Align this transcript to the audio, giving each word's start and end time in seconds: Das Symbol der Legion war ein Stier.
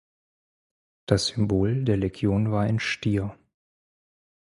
Das 1.05 1.27
Symbol 1.27 1.83
der 1.83 1.95
Legion 1.95 2.51
war 2.51 2.63
ein 2.63 2.79
Stier. 2.79 3.37